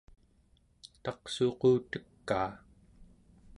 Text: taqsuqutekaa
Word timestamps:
taqsuqutekaa 1.03 2.51